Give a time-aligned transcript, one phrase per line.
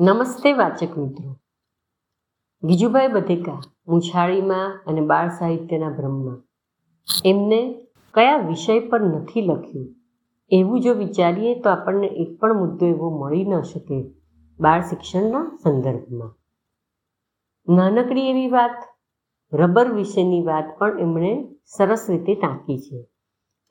[0.00, 1.36] નમસ્તે વાચક મિત્રો.
[2.62, 6.42] ગીજુભાઈ બધેકા મૂછાળીમાં અને બાળ સાહિત્યના ભ્રમમાં.
[7.24, 9.94] એમને કયા વિષય પર નથી લખ્યું?
[10.50, 14.10] એવું જો વિચારીએ તો આપણને એક પણ મુદ્દો એવો મળી ન શકે
[14.60, 16.34] બાળ શિક્ષણના સંદર્ભમાં.
[17.74, 18.82] નાનકડી એવી વાત,
[19.52, 23.06] રબર વિશેની વાત પણ એમણે સરસ રીતે ટાંકી છે.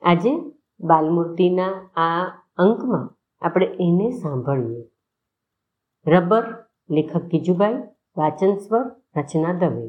[0.02, 0.38] આજે
[0.80, 2.24] બાલમૂર્તિના આ
[2.58, 3.14] અંકમાં
[3.46, 4.95] આપણે એને સાંભળીએ.
[6.06, 6.44] રબર,
[6.90, 7.74] લેખક ગીજુભાઈ
[8.16, 8.84] વાચન સ્વર
[9.16, 9.86] રચના દવે.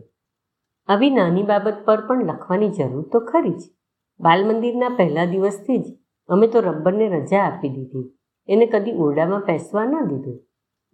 [0.88, 3.62] આવી નાની બાબત પર પણ લખવાની જરૂર તો ખરી જ.
[4.20, 5.86] બાલ મંદિરના પહેલા દિવસથી જ
[6.30, 8.06] અમે તો રબ્બરને રજા આપી દીધી.
[8.50, 10.40] એને કદી ઓરડામાં પેસવા ન દીધું.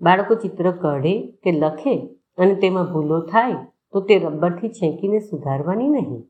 [0.02, 1.96] બાળકો ચિત્ર કઢે કે લખે
[2.38, 3.56] અને તેમાં ભૂલો થાય
[3.94, 6.22] તો તે રબ્બરથી છેંકીને સુધારવાની નહીં.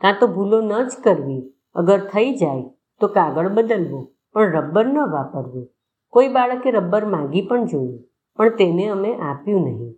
[0.00, 1.42] કાં તો ભૂલો ન જ કરવી.
[1.74, 2.62] અગર થઈ જાય
[3.00, 5.66] તો કાગળ બદલવો, પણ રબ્બર ન વાપરવું.
[6.08, 8.09] કોઈ બાળકે રબ્બર માગી પણ જોયું.
[8.40, 9.92] પણ તેને અમે આપ્યું નહીં.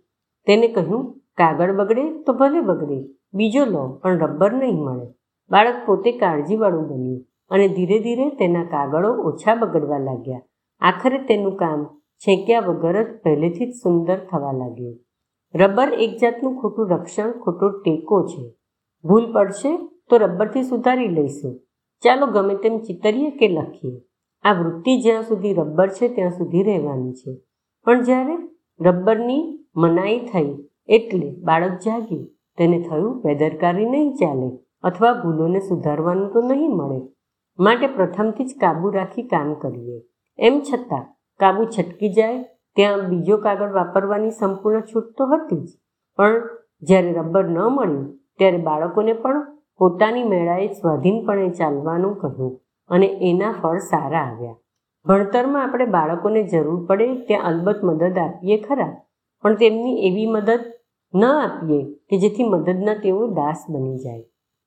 [0.45, 5.07] તેને કહ્યું, કાગળ બગડે તો ભલે બગડે, બીજો લો પણ રબ્બર નહીં મળે.
[5.51, 10.41] બાળક પોતે કાળજીવાળું બન્યું અને ધીરે ધીરે તેના કાગળો ઓછા બગડવા લાગ્યા.
[10.81, 11.85] આખરે તેનું કામ
[12.17, 14.99] છેંક્યા વગર જ પહેલેથી જ સુંદર થવા લાગ્યું.
[15.55, 18.53] રબર એક જાતનું ખોટું રક્ષણ, ખોટો ટેકો છે.
[19.03, 19.77] ભૂલ પડશે
[20.09, 21.59] તો રબરથી સુધારી લઈશું.
[22.03, 24.01] ચાલો ગમે તેમ ચિતરીએ કે લખીએ.
[24.43, 27.37] આ વૃત્તિ જ્યાં સુધી રબર છે, ત્યાં સુધી રહેવાની છે.
[27.87, 28.35] પણ જ્યારે
[28.79, 29.41] રબ્બરની
[29.77, 30.51] મનાઈ થઈ
[30.89, 32.23] એટલે બાળક જાગ્યું
[32.57, 34.49] તેને થયું બેદરકારી નહીં ચાલે
[34.83, 36.99] અથવા ભૂલોને સુધારવાનું તો નહીં મળે.
[37.59, 39.97] માટે પ્રથમથી જ કાબુ રાખી કામ કરીએ.
[40.39, 41.05] એમ છતાં
[41.39, 42.39] કાબુ છટકી જાય
[42.77, 45.69] ત્યાં બીજો કાગળ વાપરવાની સંપૂર્ણ છૂટ તો હતી જ.
[46.19, 46.41] પણ
[46.81, 48.01] જ્યારે રબર ન મળ્યું
[48.39, 49.45] ત્યારે બાળકોને પણ
[49.79, 52.53] પોતાની મેળાએ સ્વાધીનપણે ચાલવાનું કહ્યું
[52.89, 54.57] અને એના ફળ સારા આવ્યા.
[55.07, 59.01] ભણતરમાં આપણે બાળકોને જરૂર પડે ત્યાં અલબત્ત મદદ આપીએ ખરા.
[59.41, 60.61] પણ તેમની એવી મદદ
[61.13, 64.23] ન આપીએ કે જેથી મદદના તેઓ દાસ બની જાય.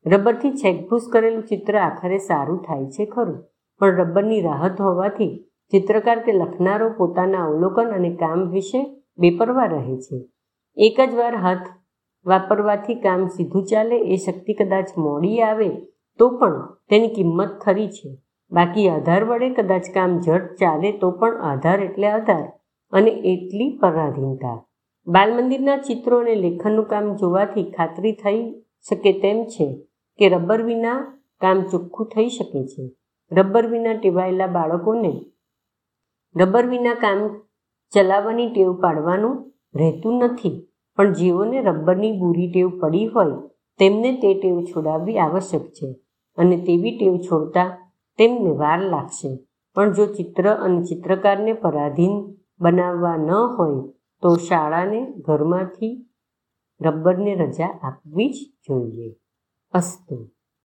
[0.06, 3.44] રબરથી છેકભૂસ કરેલું ચિત્ર આખરે સારું થાય છે ખરું.
[3.80, 5.38] પણ રબરની રાહત હોવાથી
[5.72, 8.84] ચિત્રકાર કે લખનારો પોતાના અવલોકન અને કામ વિશે
[9.18, 10.18] બેપરવા રહે છે.
[10.76, 11.66] એક જ વાર હાથ
[12.26, 15.68] વાપરવાથી કામ સીધું ચાલે એ શક્તિ કદાચ મોડી આવે
[16.18, 18.25] તો પણ તેની કિંમત ખરી છે.
[18.52, 22.44] બાકી આધાર વડે કદાચ કામ ઝટ ચાલે તો પણ આધાર એટલે આધાર
[22.92, 24.56] અને એટલી પરાધીનતા.
[25.06, 28.42] બાલ મંદિરના ચિત્રો અને લેખનનું કામ જોવાથી ખાતરી થઈ
[28.86, 29.66] શકે તેમ છે
[30.18, 30.98] કે રબર વિના
[31.40, 32.84] કામ ચોખ્ખું થઈ શકે છે.
[33.32, 35.12] રબર વિના ટેવાયેલા બાળકોને
[36.34, 37.20] રબર વિના કામ
[37.92, 39.34] ચલાવવાની ટેવ પાડવાનું
[39.74, 40.56] રહેતું નથી,
[40.98, 43.36] પણ જેઓને રબરની બુરી ટેવ પડી હોય
[43.80, 45.88] તેમને તે ટેવ છોડાવવી આવશ્યક છે
[46.38, 47.68] અને તેવી ટેવ છોડતા
[48.18, 49.38] તેમને વાર લાગશે.
[49.74, 56.06] પણ જો ચિત્ર અને ચિત્રકારને પરાધીન બનાવવા ન હોય, તો શાળાને ઘરમાંથી
[56.80, 58.36] રબ્બરને રજા આપવી જ
[58.68, 59.16] જોઈએ.
[59.72, 60.35] અસ્તુ.